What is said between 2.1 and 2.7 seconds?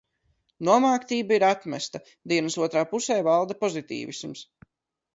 Dienas